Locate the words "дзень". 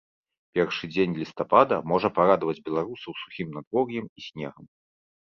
0.93-1.17